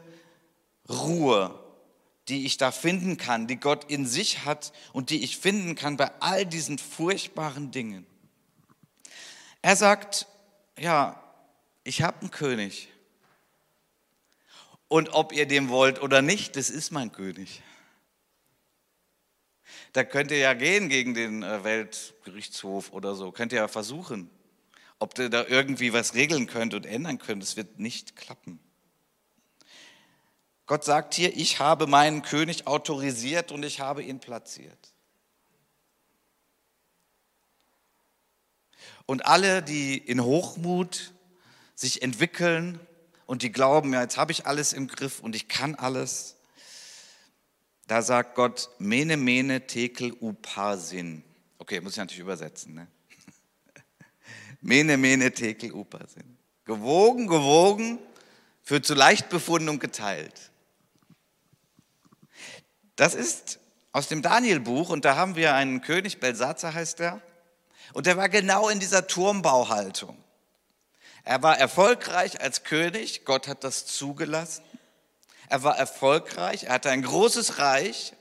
[0.90, 1.67] Ruhe,
[2.30, 5.98] die ich da finden kann, die Gott in sich hat und die ich finden kann
[5.98, 8.06] bei all diesen furchtbaren Dingen.
[9.62, 10.28] Er sagt,
[10.78, 11.22] ja,
[11.84, 12.90] ich habe einen König.
[14.88, 17.62] Und ob ihr dem wollt oder nicht, das ist mein König.
[19.94, 24.30] Da könnt ihr ja gehen gegen den äh, Weltgerichtshof oder so, könnt ihr ja versuchen.
[25.00, 27.44] ob du da irgendwie was regeln könnt und ändern könnt.
[27.44, 28.60] Es wird nicht klappen.
[30.68, 34.94] Gott sagt hier, ich habe meinen König autorisiert und ich habe ihn platziert.
[39.06, 41.14] Und alle, die in Hochmut
[41.74, 42.82] sich entwickeln
[43.26, 46.36] und die glauben, ja, jetzt habe ich alles im Griff und ich kann alles,
[47.88, 51.24] da sagt Gott, mene, mene, tekel, upasin.
[51.60, 52.76] Okay, muss ich natürlich übersetzen.
[52.76, 52.88] Ne?
[54.62, 56.38] mene, mene, tekel, upasin.
[56.66, 58.00] Gewogen, gewogen,
[58.64, 60.52] für zu leicht befunden und geteilt.
[62.98, 63.60] Das ist
[63.94, 67.22] aus dem Danielbuch und da haben wir einen König, Belsatzer heißt er,
[67.94, 70.22] und der war genau in dieser Turmbauhaltung.
[71.24, 74.64] Er war erfolgreich als König, Gott hat das zugelassen.
[75.48, 78.14] Er war erfolgreich, er hatte ein großes Reich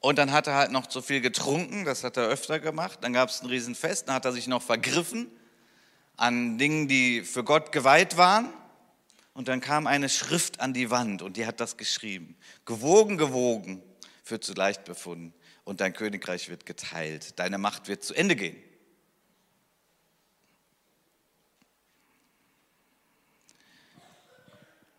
[0.00, 3.00] und dann hat er halt noch zu viel getrunken, das hat er öfter gemacht.
[3.02, 5.30] Dann gab es ein Riesenfest, dann hat er sich noch vergriffen
[6.16, 8.48] an Dingen, die für Gott geweiht waren.
[9.36, 12.38] Und dann kam eine Schrift an die Wand und die hat das geschrieben.
[12.64, 13.82] Gewogen, gewogen,
[14.24, 15.34] für zu leicht befunden.
[15.62, 17.38] Und dein Königreich wird geteilt.
[17.38, 18.56] Deine Macht wird zu Ende gehen.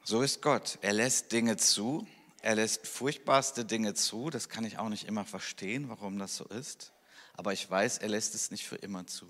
[0.03, 0.77] So ist Gott.
[0.83, 2.07] Er lässt Dinge zu.
[2.43, 4.29] Er lässt furchtbarste Dinge zu.
[4.29, 6.93] Das kann ich auch nicht immer verstehen, warum das so ist.
[7.33, 9.25] Aber ich weiß, er lässt es nicht für immer zu.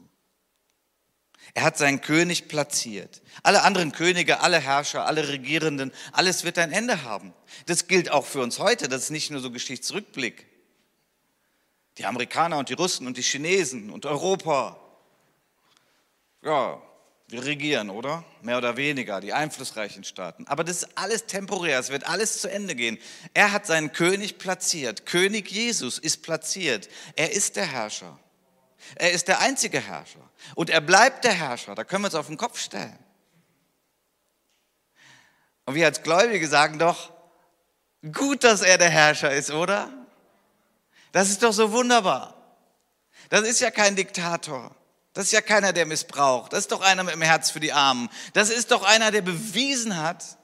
[1.53, 3.21] Er hat seinen König platziert.
[3.43, 7.33] Alle anderen Könige, alle Herrscher, alle Regierenden, alles wird ein Ende haben.
[7.65, 8.87] Das gilt auch für uns heute.
[8.87, 10.45] Das ist nicht nur so Geschichtsrückblick.
[11.97, 14.79] Die Amerikaner und die Russen und die Chinesen und Europa.
[16.43, 16.81] Ja,
[17.29, 18.23] wir regieren, oder?
[18.41, 20.47] Mehr oder weniger, die einflussreichen Staaten.
[20.47, 22.97] Aber das ist alles temporär, es wird alles zu Ende gehen.
[23.33, 25.05] Er hat seinen König platziert.
[25.05, 26.87] König Jesus ist platziert.
[27.15, 28.17] Er ist der Herrscher.
[28.95, 30.26] Er ist der einzige Herrscher.
[30.55, 31.75] Und er bleibt der Herrscher.
[31.75, 32.97] Da können wir uns auf den Kopf stellen.
[35.65, 37.11] Und wir als Gläubige sagen doch,
[38.13, 39.91] gut, dass er der Herrscher ist, oder?
[41.11, 42.33] Das ist doch so wunderbar.
[43.29, 44.73] Das ist ja kein Diktator.
[45.13, 46.53] Das ist ja keiner, der missbraucht.
[46.53, 48.09] Das ist doch einer mit dem Herz für die Armen.
[48.33, 50.37] Das ist doch einer, der bewiesen hat,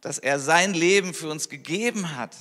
[0.00, 2.36] dass er sein Leben für uns gegeben hat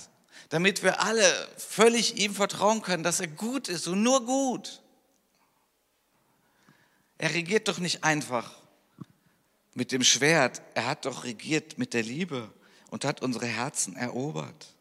[0.49, 4.81] damit wir alle völlig ihm vertrauen können, dass er gut ist und nur gut.
[7.17, 8.55] Er regiert doch nicht einfach
[9.73, 12.51] mit dem Schwert, er hat doch regiert mit der Liebe
[12.89, 14.73] und hat unsere Herzen erobert.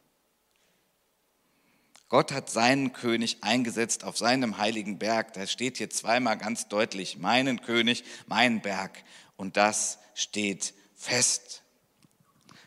[2.09, 5.33] Gott hat seinen König eingesetzt auf seinem heiligen Berg.
[5.33, 9.03] Da steht hier zweimal ganz deutlich, meinen König, mein Berg.
[9.37, 11.63] Und das steht fest.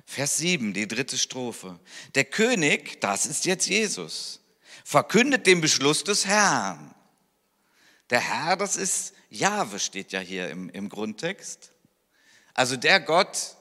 [0.05, 1.79] Vers 7, die dritte Strophe.
[2.15, 4.41] Der König, das ist jetzt Jesus,
[4.83, 6.93] verkündet den Beschluss des Herrn.
[8.09, 11.71] Der Herr, das ist Jahwe, steht ja hier im, im Grundtext.
[12.53, 13.55] Also der Gott,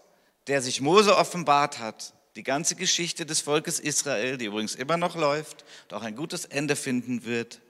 [0.46, 5.16] der sich Mose offenbart hat, die ganze Geschichte des Volkes Israel, die übrigens immer noch
[5.16, 7.60] läuft und auch ein gutes Ende finden wird.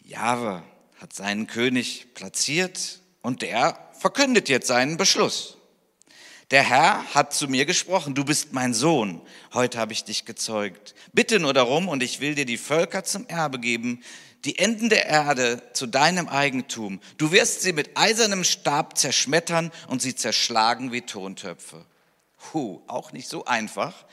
[0.00, 0.62] Jahwe
[0.98, 5.58] hat seinen König platziert und der verkündet jetzt seinen Beschluss.
[6.50, 9.20] Der Herr hat zu mir gesprochen, du bist mein Sohn,
[9.54, 10.94] heute habe ich dich gezeugt.
[11.12, 14.04] Bitte nur darum und ich will dir die Völker zum Erbe geben,
[14.44, 17.00] die Enden der Erde zu deinem Eigentum.
[17.16, 21.84] Du wirst sie mit eisernem Stab zerschmettern und sie zerschlagen wie Tontöpfe.
[22.52, 24.04] Huh, auch nicht so einfach.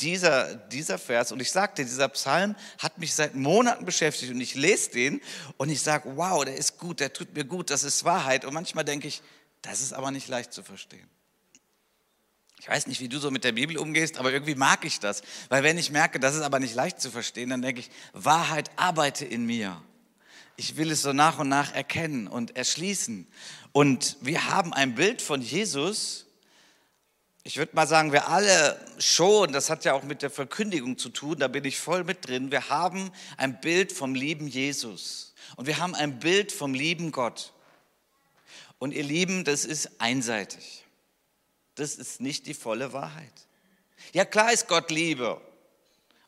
[0.00, 4.54] Dieser, dieser Vers, und ich sagte, dieser Psalm hat mich seit Monaten beschäftigt und ich
[4.54, 5.22] lese den
[5.56, 8.44] und ich sage, wow, der ist gut, der tut mir gut, das ist Wahrheit.
[8.44, 9.22] Und manchmal denke ich,
[9.62, 11.08] das ist aber nicht leicht zu verstehen.
[12.60, 15.22] Ich weiß nicht, wie du so mit der Bibel umgehst, aber irgendwie mag ich das.
[15.48, 18.70] Weil wenn ich merke, das ist aber nicht leicht zu verstehen, dann denke ich, Wahrheit
[18.76, 19.80] arbeite in mir.
[20.56, 23.26] Ich will es so nach und nach erkennen und erschließen.
[23.72, 26.26] Und wir haben ein Bild von Jesus.
[27.42, 31.10] Ich würde mal sagen, wir alle schon, das hat ja auch mit der Verkündigung zu
[31.10, 32.50] tun, da bin ich voll mit drin.
[32.50, 35.34] Wir haben ein Bild vom lieben Jesus.
[35.56, 37.52] Und wir haben ein Bild vom lieben Gott.
[38.78, 40.85] Und ihr Lieben, das ist einseitig
[41.76, 43.32] das ist nicht die volle Wahrheit.
[44.12, 45.40] Ja, klar ist Gott Liebe.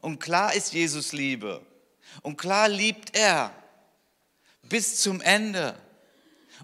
[0.00, 1.64] Und klar ist Jesus Liebe.
[2.22, 3.52] Und klar liebt er
[4.62, 5.80] bis zum Ende.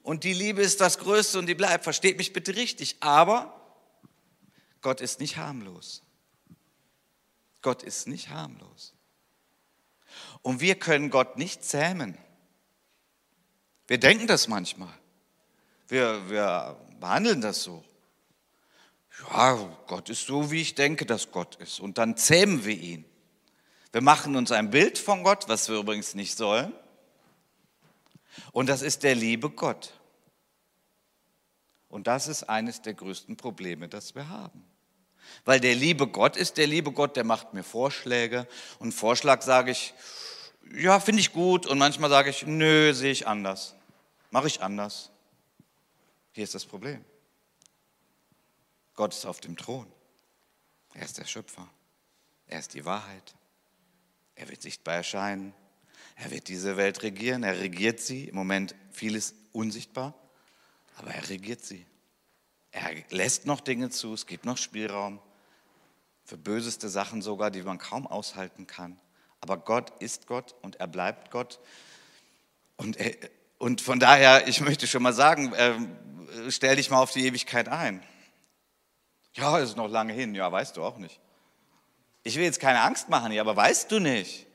[0.03, 1.85] Und die Liebe ist das Größte und die bleibt.
[1.85, 2.97] Versteht mich bitte richtig.
[3.01, 3.61] Aber
[4.83, 6.03] Gott ist nicht harmlos.
[7.63, 8.93] Gott ist nicht harmlos.
[10.43, 12.19] Und wir können Gott nicht zähmen.
[13.87, 14.93] Wir denken das manchmal.
[15.89, 17.83] Wir, wir behandeln das so
[19.21, 19.55] ja,
[19.87, 21.81] Gott ist so, wie ich denke, dass Gott ist.
[21.81, 23.05] Und dann zähmen wir ihn.
[23.93, 26.73] Wir machen uns ein Bild von Gott, was wir übrigens nicht sollen.
[28.53, 29.93] Und das ist der liebe Gott.
[31.89, 34.65] Und das ist eines der größten Probleme, das wir haben.
[35.45, 38.49] Weil der liebe Gott ist der liebe Gott, der macht mir Vorschläge.
[38.81, 39.95] Und Vorschlag sage ich,
[40.75, 41.67] ja, finde ich gut.
[41.67, 43.77] Und manchmal sage ich, nö, sehe ich anders.
[44.31, 45.11] Mache ich anders.
[46.33, 47.05] Hier ist das Problem.
[48.95, 49.87] Gott ist auf dem Thron.
[50.95, 51.69] Er ist der Schöpfer.
[52.47, 53.35] Er ist die Wahrheit.
[54.37, 55.53] Er wird sichtbar erscheinen.
[56.17, 57.43] Er wird diese Welt regieren.
[57.43, 58.29] Er regiert sie.
[58.29, 60.15] Im Moment vieles unsichtbar,
[60.97, 61.87] aber er regiert sie.
[62.71, 64.15] Er lässt noch Dinge zu.
[64.15, 65.21] Es gibt noch Spielraum
[66.25, 68.99] für böseste Sachen sogar, die man kaum aushalten kann.
[69.41, 71.61] Aber Gott ist Gott und er bleibt Gott.
[72.77, 73.15] Und, er,
[73.59, 75.79] und von daher, ich möchte schon mal sagen, äh,
[76.51, 78.03] stell dich mal auf die Ewigkeit ein.
[79.35, 80.35] Ja, ist noch lange hin.
[80.35, 81.21] Ja, weißt du auch nicht.
[82.23, 84.47] Ich will jetzt keine Angst machen hier, aber weißt du nicht?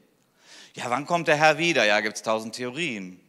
[0.74, 1.86] Ja, wann kommt der Herr wieder?
[1.86, 3.20] Ja, gibt es tausend Theorien.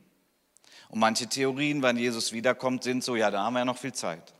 [0.89, 3.93] Und manche Theorien, wann Jesus wiederkommt, sind so, ja, da haben wir ja noch viel
[3.93, 4.33] Zeit.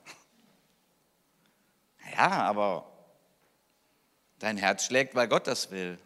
[2.17, 2.91] Ja, aber
[4.39, 5.99] dein Herz schlägt, weil Gott das will.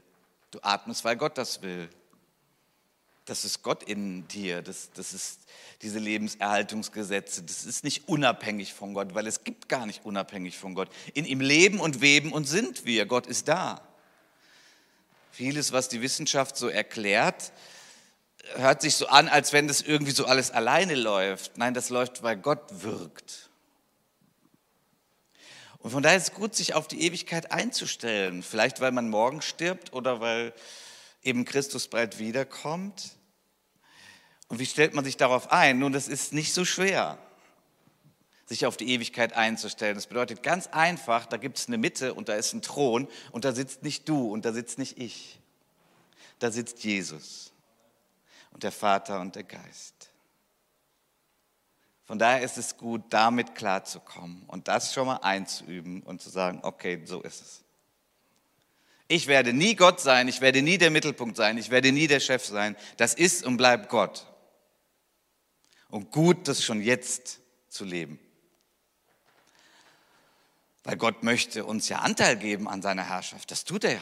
[0.51, 1.89] Du atmest, weil Gott das will.
[3.27, 4.61] Das ist Gott in dir.
[4.61, 5.41] Das, das ist
[5.81, 7.43] diese Lebenserhaltungsgesetze.
[7.43, 10.91] Das ist nicht unabhängig von Gott, weil es gibt gar nicht unabhängig von Gott.
[11.15, 13.07] In ihm leben und weben und sind wir.
[13.07, 13.81] Gott ist da.
[15.31, 17.53] Vieles, was die Wissenschaft so erklärt,
[18.57, 21.57] hört sich so an, als wenn das irgendwie so alles alleine läuft.
[21.57, 23.51] Nein, das läuft, weil Gott wirkt.
[25.79, 28.43] Und von daher ist es gut, sich auf die Ewigkeit einzustellen.
[28.43, 30.53] Vielleicht, weil man morgen stirbt oder weil
[31.25, 33.17] eben Christus bald wiederkommt.
[34.49, 35.79] Und wie stellt man sich darauf ein?
[35.79, 37.19] Nun, das ist nicht so schwer,
[38.47, 39.95] sich auf die Ewigkeit einzustellen.
[39.95, 43.45] Das bedeutet ganz einfach, da gibt es eine Mitte und da ist ein Thron und
[43.45, 45.41] da sitzt nicht du und da sitzt nicht ich.
[46.39, 47.53] Da sitzt Jesus
[48.53, 50.11] und der Vater und der Geist.
[52.05, 56.61] Von daher ist es gut, damit klarzukommen und das schon mal einzuüben und zu sagen,
[56.63, 57.64] okay, so ist es.
[59.15, 62.19] Ich werde nie Gott sein, ich werde nie der Mittelpunkt sein, ich werde nie der
[62.19, 62.75] Chef sein.
[62.97, 64.27] Das ist und bleibt Gott.
[65.89, 68.19] Und gut, das schon jetzt zu leben.
[70.83, 73.53] Weil Gott möchte uns ja Anteil geben an seiner Herrschaft.
[73.53, 74.01] Das tut er ja.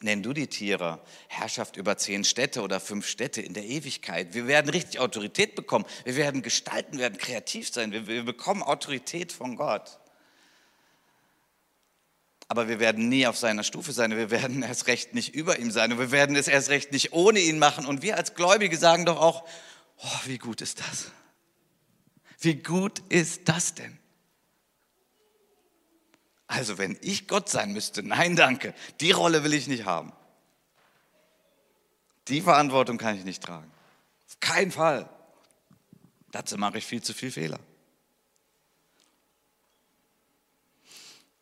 [0.00, 4.34] Nenn du die Tiere Herrschaft über zehn Städte oder fünf Städte in der Ewigkeit.
[4.34, 5.84] Wir werden richtig Autorität bekommen.
[6.02, 7.92] Wir werden gestalten, werden kreativ sein.
[7.92, 10.00] Wir, wir bekommen Autorität von Gott.
[12.48, 14.10] Aber wir werden nie auf seiner Stufe sein.
[14.10, 15.92] Wir werden erst recht nicht über ihm sein.
[15.92, 17.84] Und wir werden es erst recht nicht ohne ihn machen.
[17.84, 19.46] Und wir als Gläubige sagen doch auch,
[19.98, 21.12] oh, wie gut ist das?
[22.40, 23.98] Wie gut ist das denn?
[26.46, 30.12] Also wenn ich Gott sein müsste, nein danke, die Rolle will ich nicht haben.
[32.28, 33.70] Die Verantwortung kann ich nicht tragen.
[34.26, 35.08] Auf keinen Fall.
[36.30, 37.60] Dazu mache ich viel zu viel Fehler.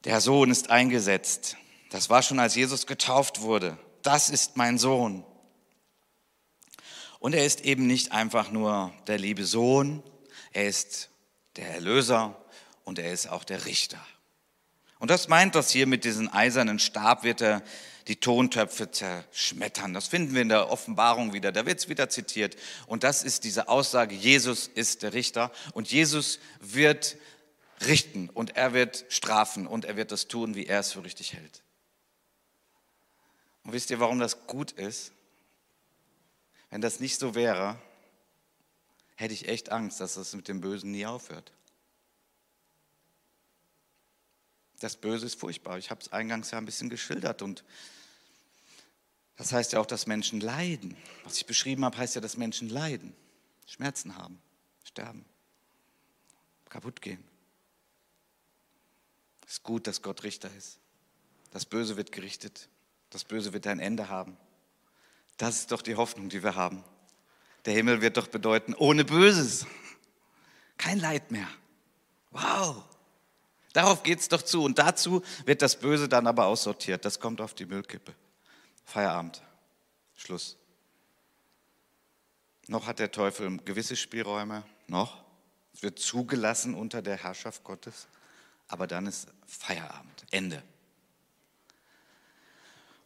[0.05, 1.57] Der Sohn ist eingesetzt.
[1.91, 3.79] Das war schon, als Jesus getauft wurde.
[4.03, 5.25] Das ist mein Sohn.
[7.19, 10.03] Und er ist eben nicht einfach nur der liebe Sohn,
[10.53, 11.11] er ist
[11.57, 12.37] der Erlöser
[12.85, 13.99] und er ist auch der Richter.
[14.99, 17.63] Und das meint das hier mit diesem eisernen Stab wird er
[18.09, 19.93] die Tontöpfe zerschmettern.
[19.93, 21.51] Das finden wir in der Offenbarung wieder.
[21.51, 22.57] Da wird es wieder zitiert.
[22.87, 27.17] Und das ist diese Aussage, Jesus ist der Richter und Jesus wird
[27.81, 31.35] richten und er wird strafen und er wird das tun, wie er es für richtig
[31.35, 31.63] hält.
[33.65, 35.13] Und wisst ihr, warum das gut ist?
[36.71, 37.79] Wenn das nicht so wäre,
[39.17, 41.53] hätte ich echt Angst, dass das mit dem Bösen nie aufhört.
[44.81, 45.79] Das Böse ist furchtbar.
[45.79, 47.65] Ich habe es eingangs ja ein bisschen geschildert und
[49.37, 50.97] das heißt ja auch, dass Menschen leiden.
[51.25, 53.15] Was ich beschrieben habe, heißt ja, dass Menschen leiden,
[53.67, 54.41] Schmerzen haben,
[54.85, 55.25] sterben,
[56.69, 57.23] kaputt gehen.
[59.47, 60.79] Es ist gut, dass Gott Richter ist.
[61.53, 62.69] Das Böse wird gerichtet.
[63.11, 64.37] Das Böse wird ein Ende haben.
[65.37, 66.83] Das ist doch die Hoffnung, die wir haben.
[67.65, 69.67] Der Himmel wird doch bedeuten, ohne Böses.
[70.77, 71.49] Kein Leid mehr.
[72.31, 72.83] Wow.
[73.73, 74.63] Darauf geht es doch zu.
[74.63, 77.05] Und dazu wird das Böse dann aber aussortiert.
[77.05, 78.15] Das kommt auf die Müllkippe.
[78.85, 79.43] Feierabend.
[80.15, 80.57] Schluss.
[82.69, 84.65] Noch hat der Teufel gewisse Spielräume.
[84.87, 85.23] Noch.
[85.75, 88.09] Es wird zugelassen unter der Herrschaft Gottes.
[88.69, 90.27] Aber dann ist Feierabend.
[90.31, 90.63] Ende.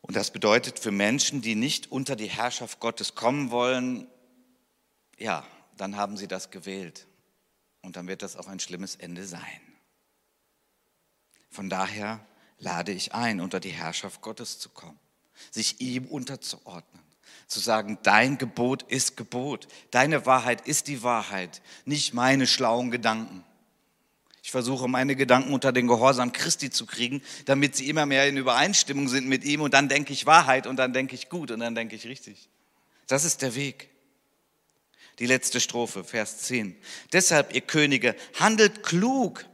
[0.02, 4.06] Und das bedeutet für Menschen, die nicht unter die Herrschaft Gottes kommen wollen,
[5.18, 5.46] ja,
[5.76, 7.06] dann haben sie das gewählt.
[7.82, 9.60] Und dann wird das auch ein schlimmes Ende sein.
[11.50, 12.24] Von daher
[12.58, 14.98] lade ich ein, unter die Herrschaft Gottes zu kommen,
[15.50, 17.02] sich ihm unterzuordnen,
[17.46, 23.44] Zu sagen, dein Gebot ist Gebot, deine Wahrheit ist die Wahrheit, nicht meine schlauen Gedanken.
[24.42, 28.36] Ich versuche meine Gedanken unter den Gehorsam Christi zu kriegen, damit sie immer mehr in
[28.36, 31.60] Übereinstimmung sind mit ihm und dann denke ich Wahrheit und dann denke ich gut und
[31.60, 32.48] dann denke ich richtig.
[33.06, 33.90] Das ist der Weg.
[35.18, 36.74] Die letzte Strophe, Vers 10.
[37.12, 39.44] Deshalb, ihr Könige, handelt klug,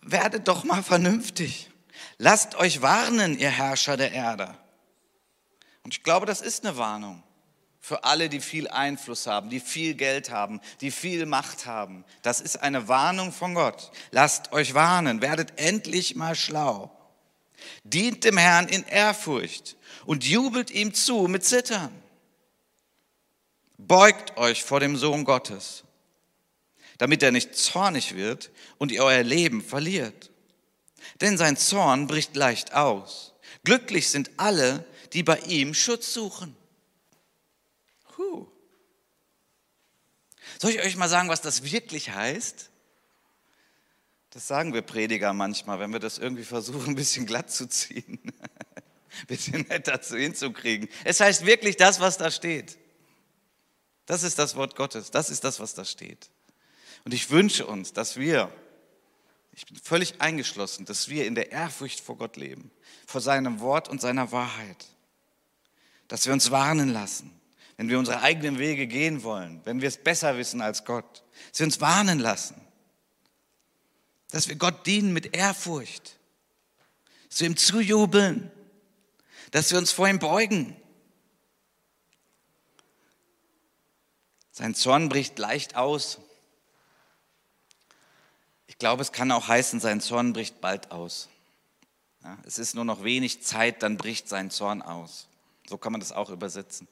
[0.00, 1.70] werdet doch mal vernünftig.
[2.18, 4.56] Lasst euch warnen, ihr Herrscher der Erde.
[5.82, 7.24] Und ich glaube, das ist eine Warnung
[7.80, 12.04] für alle, die viel Einfluss haben, die viel Geld haben, die viel Macht haben.
[12.22, 13.90] Das ist eine Warnung von Gott.
[14.10, 16.94] Lasst euch warnen, werdet endlich mal schlau.
[17.82, 21.90] Dient dem Herrn in Ehrfurcht und jubelt ihm zu mit Zittern.
[23.78, 25.84] Beugt euch vor dem Sohn Gottes,
[26.98, 30.30] damit er nicht zornig wird und ihr euer Leben verliert.
[31.22, 33.34] Denn sein Zorn bricht leicht aus.
[33.64, 36.56] Glücklich sind alle, die bei ihm Schutz suchen.
[38.20, 38.46] Puh.
[40.58, 42.68] Soll ich euch mal sagen, was das wirklich heißt?
[44.28, 48.20] Das sagen wir Prediger manchmal, wenn wir das irgendwie versuchen, ein bisschen glatt zu ziehen,
[48.22, 50.90] ein bisschen netter zu hinzukriegen.
[51.04, 52.76] Es heißt wirklich das, was da steht.
[54.04, 56.28] Das ist das Wort Gottes, das ist das, was da steht.
[57.04, 58.52] Und ich wünsche uns, dass wir,
[59.52, 62.70] ich bin völlig eingeschlossen, dass wir in der Ehrfurcht vor Gott leben,
[63.06, 64.88] vor seinem Wort und seiner Wahrheit.
[66.08, 67.39] Dass wir uns warnen lassen,
[67.80, 71.60] wenn wir unsere eigenen Wege gehen wollen, wenn wir es besser wissen als Gott, dass
[71.60, 72.60] wir uns warnen lassen,
[74.30, 76.18] dass wir Gott dienen mit Ehrfurcht,
[77.30, 78.50] dass wir ihm zujubeln,
[79.50, 80.76] dass wir uns vor ihm beugen.
[84.50, 86.18] Sein Zorn bricht leicht aus.
[88.66, 91.30] Ich glaube, es kann auch heißen, sein Zorn bricht bald aus.
[92.22, 95.28] Ja, es ist nur noch wenig Zeit, dann bricht sein Zorn aus.
[95.66, 96.86] So kann man das auch übersetzen.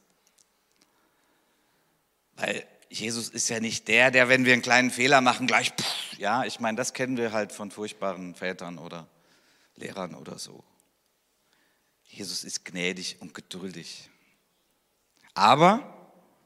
[2.39, 6.17] Weil Jesus ist ja nicht der, der, wenn wir einen kleinen Fehler machen, gleich, pff,
[6.17, 9.07] ja, ich meine, das kennen wir halt von furchtbaren Vätern oder
[9.75, 10.63] Lehrern oder so.
[12.05, 14.09] Jesus ist gnädig und geduldig.
[15.33, 15.95] Aber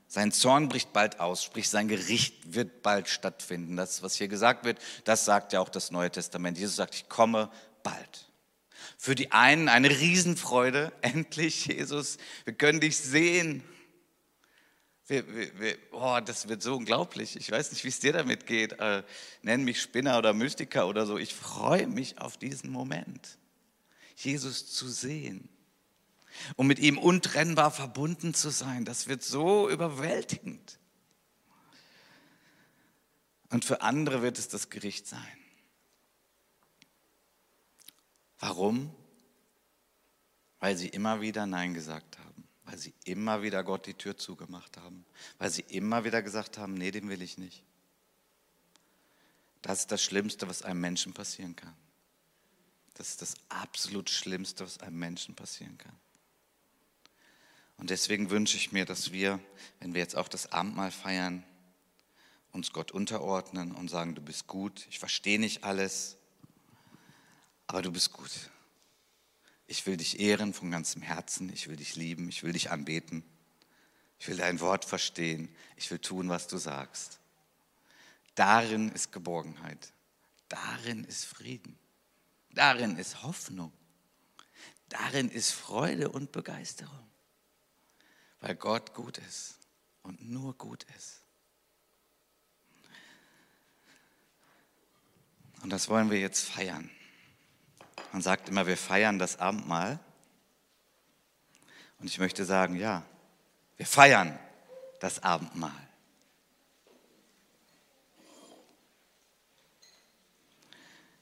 [0.08, 3.78] sein Zorn bricht bald aus, sprich sein Gericht wird bald stattfinden.
[3.78, 6.58] Das, was hier gesagt wird, das sagt ja auch das Neue Testament.
[6.58, 7.50] Jesus sagt, ich komme
[7.84, 8.32] bald.
[8.98, 13.64] Für die einen eine Riesenfreude, endlich Jesus, wir können dich sehen.
[15.22, 17.36] Wir, wir, oh, das wird so unglaublich.
[17.36, 18.80] Ich weiß nicht, wie es dir damit geht.
[18.80, 19.04] Äh,
[19.44, 21.20] nenn mich Spinner oder Mystiker oder so.
[21.20, 23.38] Ich freue mich auf diesen Moment,
[24.16, 25.50] Jesus zu sehen
[26.56, 28.86] und mit ihm untrennbar verbunden zu sein.
[28.86, 30.80] Das wird so überwältigend.
[33.52, 35.38] Und für andere wird es das Gericht sein.
[38.40, 38.92] Warum?
[40.60, 42.23] Weil sie immer wieder Nein gesagt haben
[42.66, 45.06] weil sie immer wieder Gott die Tür zugemacht haben,
[45.38, 47.64] weil sie immer wieder gesagt haben, nee, dem will ich nicht.
[49.62, 51.76] Das ist das Schlimmste, was einem Menschen passieren kann.
[52.96, 55.96] Das ist das absolut Schlimmste, was einem Menschen passieren kann.
[57.78, 59.40] Und deswegen wünsche ich mir, dass wir,
[59.80, 61.44] wenn wir jetzt auch das Abendmahl feiern,
[62.52, 66.18] uns Gott unterordnen und sagen, du bist gut, ich verstehe nicht alles,
[67.66, 68.30] aber du bist gut.
[69.68, 73.24] Ich will dich ehren von ganzem Herzen, ich will dich lieben, ich will dich anbeten,
[74.20, 77.20] ich will dein Wort verstehen, ich will tun, was du sagst.
[78.36, 79.94] Darin ist Geborgenheit,
[80.50, 81.78] darin ist Frieden,
[82.52, 83.72] darin ist Hoffnung,
[84.90, 87.10] darin ist Freude und Begeisterung,
[88.40, 89.60] weil Gott gut ist
[90.02, 91.22] und nur gut ist.
[95.62, 96.90] Und das wollen wir jetzt feiern.
[98.14, 100.00] Man sagt immer, wir feiern das Abendmahl.
[101.98, 103.04] Und ich möchte sagen, ja,
[103.76, 104.38] wir feiern
[105.00, 105.72] das Abendmahl.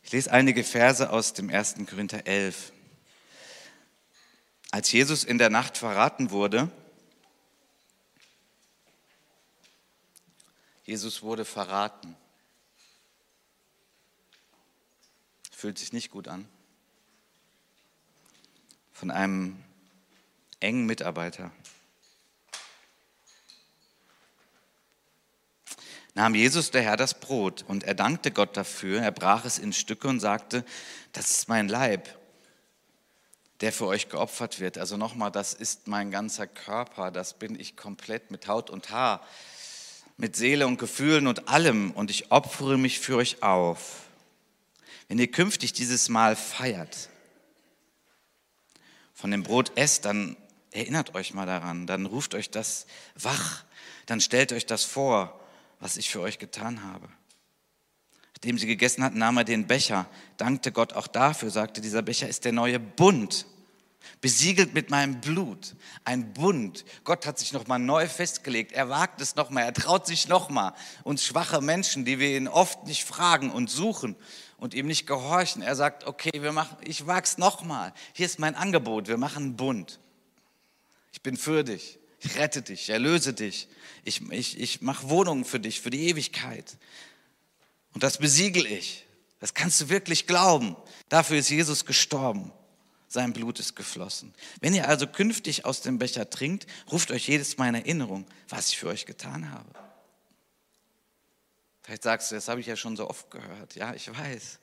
[0.04, 1.76] Ich lese einige Verse aus dem 1.
[1.90, 2.74] Korinther 11.
[4.72, 6.70] Als Jesus in der Nacht verraten wurde,
[10.84, 12.18] Jesus wurde verraten.
[15.54, 16.50] Fühlt sich nicht gut an
[19.02, 19.56] von einem
[20.60, 21.50] engen Mitarbeiter.
[26.14, 29.74] Nahm Jesus der Herr das Brot und er dankte Gott dafür, er brach es in
[29.74, 30.64] Stücke und sagte,
[31.14, 32.16] das ist mein Leib,
[33.62, 34.78] der für euch geopfert wird.
[34.78, 39.26] Also nochmal, das ist mein ganzer Körper, das bin ich komplett mit Haut und Haar,
[40.18, 44.04] mit Seele und Gefühlen und allem und ich opfere mich für euch auf.
[45.08, 47.10] Wenn ihr künftig dieses Mal feiert,
[49.22, 50.36] von dem Brot esst, dann
[50.72, 53.64] erinnert euch mal daran, dann ruft euch das wach,
[54.08, 55.40] dann stellt euch das vor,
[55.80, 57.08] was ich für euch getan habe.
[58.34, 60.08] Nachdem sie gegessen hatten, nahm er den Becher,
[60.38, 63.46] dankte Gott auch dafür, sagte, dieser Becher ist der neue Bund,
[64.22, 65.76] besiegelt mit meinem Blut.
[66.04, 66.84] Ein Bund.
[67.04, 68.72] Gott hat sich nochmal neu festgelegt.
[68.72, 69.66] Er wagt es nochmal.
[69.66, 70.74] Er traut sich nochmal.
[71.04, 74.16] Uns schwache Menschen, die wir ihn oft nicht fragen und suchen
[74.62, 75.62] und ihm nicht gehorchen.
[75.62, 77.94] Er sagt, okay, wir machen, ich wag's nochmal.
[78.14, 79.08] Hier ist mein Angebot.
[79.08, 80.00] Wir machen einen Bund.
[81.12, 82.00] Ich bin für dich.
[82.20, 82.84] Ich rette dich.
[82.84, 83.68] Ich erlöse dich.
[84.06, 86.78] Ich, ich, ich mache Wohnungen für dich, für die Ewigkeit.
[87.94, 89.06] Und das besiegel ich.
[89.40, 90.76] Das kannst du wirklich glauben.
[91.10, 92.54] Dafür ist Jesus gestorben
[93.12, 94.34] sein Blut ist geflossen.
[94.62, 98.70] Wenn ihr also künftig aus dem Becher trinkt, ruft euch jedes Mal in Erinnerung, was
[98.70, 99.70] ich für euch getan habe.
[101.84, 103.76] Vielleicht sagst du, das habe ich ja schon so oft gehört.
[103.76, 104.60] Ja, ich weiß.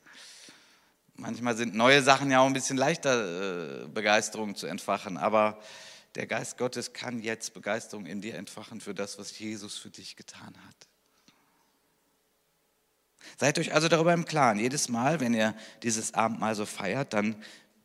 [1.15, 5.61] Manchmal sind neue Sachen ja auch ein bisschen leichter, äh, Begeisterung zu entfachen, aber
[6.15, 10.15] der Geist Gottes kann jetzt Begeisterung in dir entfachen für das, was Jesus für dich
[10.15, 10.87] getan hat.
[13.37, 17.35] Seid euch also darüber im Klaren, jedes Mal, wenn ihr dieses Abendmahl so feiert, dann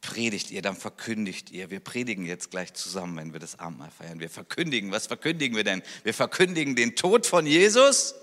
[0.01, 1.71] predigt ihr, dann verkündigt ihr.
[1.71, 4.21] Wir predigen jetzt gleich zusammen, wenn wir das Abendmahl feiern.
[4.21, 5.83] Wir verkündigen, was verkündigen wir denn?
[6.03, 8.15] Wir verkündigen den Tod von Jesus,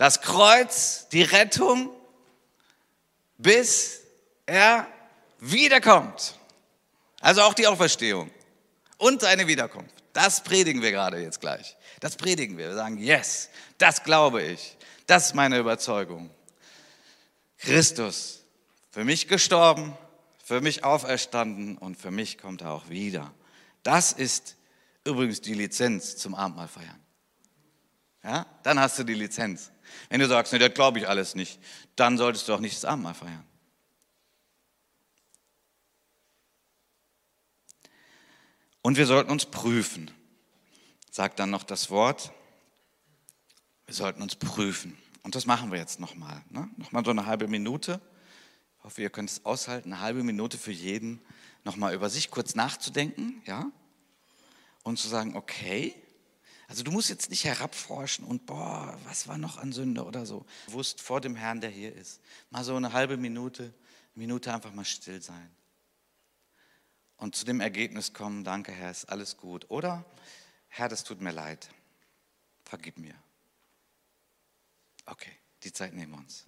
[0.00, 1.90] das Kreuz, die Rettung,
[3.36, 4.00] bis
[4.46, 4.86] er
[5.40, 6.38] wiederkommt.
[7.20, 8.30] Also auch die Auferstehung
[8.96, 9.94] und seine Wiederkunft.
[10.14, 11.76] Das predigen wir gerade jetzt gleich.
[12.00, 12.68] Das predigen wir.
[12.68, 14.78] Wir sagen, yes, das glaube ich.
[15.06, 16.30] Das ist meine Überzeugung.
[17.58, 18.42] Christus,
[18.92, 19.98] für mich gestorben,
[20.42, 23.34] für mich auferstanden und für mich kommt er auch wieder.
[23.82, 24.56] Das ist
[25.04, 27.00] übrigens die Lizenz zum Abendmahl feiern.
[28.22, 29.70] Ja, dann hast du die Lizenz.
[30.08, 31.60] Wenn du sagst, nee, das glaube ich alles nicht,
[31.96, 33.44] dann solltest du auch nicht das Abendmahl feiern.
[38.82, 40.10] Und wir sollten uns prüfen,
[41.10, 42.32] sagt dann noch das Wort.
[43.86, 44.96] Wir sollten uns prüfen.
[45.22, 46.42] Und das machen wir jetzt nochmal.
[46.48, 46.68] Ne?
[46.76, 48.00] Nochmal so eine halbe Minute.
[48.78, 51.20] Ich hoffe, ihr könnt es aushalten, eine halbe Minute für jeden
[51.64, 53.70] nochmal über sich kurz nachzudenken, ja?
[54.82, 55.94] Und zu sagen, okay,
[56.70, 60.46] also du musst jetzt nicht herabforschen und boah, was war noch an Sünde oder so.
[60.66, 62.20] Bewusst vor dem Herrn, der hier ist.
[62.50, 63.74] Mal so eine halbe Minute,
[64.14, 65.50] Minute einfach mal still sein.
[67.16, 69.68] Und zu dem Ergebnis kommen, danke Herr, ist alles gut.
[69.68, 70.04] Oder,
[70.68, 71.70] Herr, das tut mir leid.
[72.62, 73.16] Vergib mir.
[75.06, 75.32] Okay,
[75.64, 76.46] die Zeit nehmen wir uns.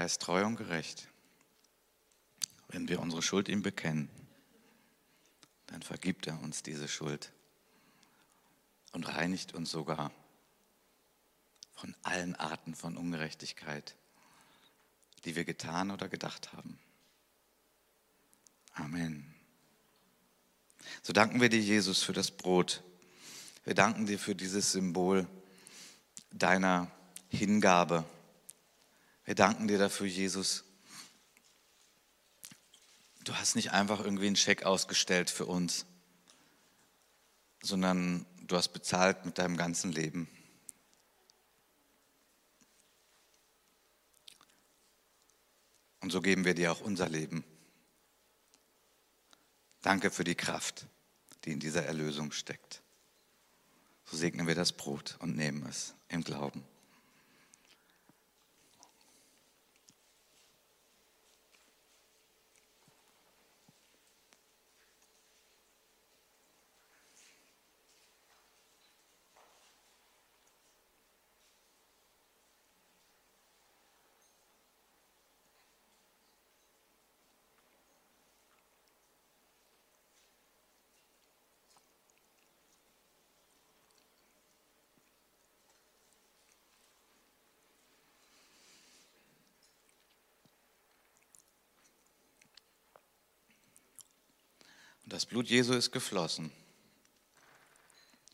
[0.00, 1.08] Herr ist treu und gerecht.
[2.68, 4.08] Wenn wir unsere Schuld ihm bekennen,
[5.66, 7.30] dann vergibt er uns diese Schuld
[8.92, 10.10] und reinigt uns sogar
[11.74, 13.94] von allen Arten von Ungerechtigkeit,
[15.26, 16.78] die wir getan oder gedacht haben.
[18.72, 19.34] Amen.
[21.02, 22.82] So danken wir dir, Jesus, für das Brot.
[23.64, 25.28] Wir danken dir für dieses Symbol
[26.30, 26.90] deiner
[27.28, 28.06] Hingabe
[29.30, 30.64] wir danken dir dafür, Jesus.
[33.22, 35.86] Du hast nicht einfach irgendwie einen Scheck ausgestellt für uns,
[37.62, 40.28] sondern du hast bezahlt mit deinem ganzen Leben.
[46.00, 47.44] Und so geben wir dir auch unser Leben.
[49.80, 50.88] Danke für die Kraft,
[51.44, 52.82] die in dieser Erlösung steckt.
[54.06, 56.64] So segnen wir das Brot und nehmen es im Glauben.
[95.30, 96.50] Blut Jesu ist geflossen.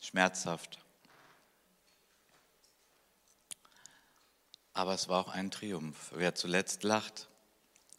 [0.01, 0.79] Schmerzhaft.
[4.73, 6.11] Aber es war auch ein Triumph.
[6.15, 7.29] Wer zuletzt lacht,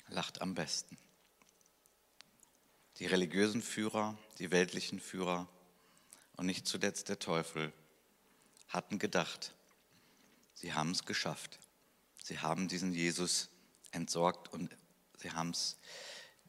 [0.09, 0.99] lacht am besten.
[2.99, 5.49] Die religiösen Führer, die weltlichen Führer
[6.35, 7.73] und nicht zuletzt der Teufel
[8.67, 9.55] hatten gedacht,
[10.55, 11.61] sie haben es geschafft.
[12.25, 13.49] Sie haben diesen Jesus
[13.93, 14.77] entsorgt und
[15.19, 15.77] sie haben es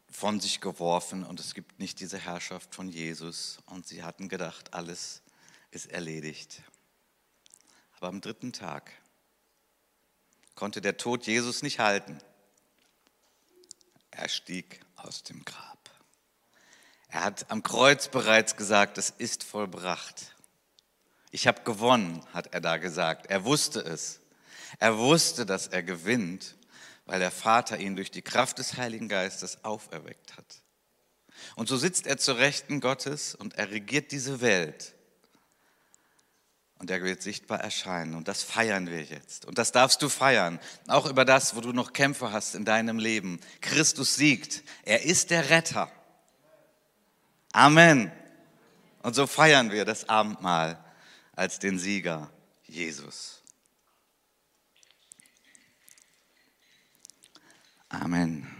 [0.09, 3.59] von sich geworfen und es gibt nicht diese Herrschaft von Jesus.
[3.65, 5.21] Und sie hatten gedacht, alles
[5.71, 6.61] ist erledigt.
[7.97, 8.91] Aber am dritten Tag
[10.55, 12.17] konnte der Tod Jesus nicht halten.
[14.11, 15.89] Er stieg aus dem Grab.
[17.09, 20.35] Er hat am Kreuz bereits gesagt, es ist vollbracht.
[21.31, 23.27] Ich habe gewonnen, hat er da gesagt.
[23.27, 24.19] Er wusste es.
[24.79, 26.55] Er wusste, dass er gewinnt,
[27.09, 30.61] weil der Vater ihn durch die Kraft des Heiligen Geistes auferweckt hat.
[31.55, 34.93] Und so sitzt er zur Rechten Gottes und er regiert diese Welt
[36.77, 38.13] und er wird sichtbar erscheinen.
[38.13, 39.45] Und das feiern wir jetzt.
[39.45, 40.59] Und das darfst du feiern.
[40.87, 43.39] Auch über das, wo du noch Kämpfe hast in deinem Leben.
[43.59, 44.63] Christus siegt.
[44.83, 45.91] Er ist der Retter.
[47.53, 48.11] Amen.
[49.01, 50.77] Und so feiern wir das Abendmahl
[51.35, 52.29] als den Sieger
[52.67, 53.38] Jesus.
[57.91, 58.58] Amen.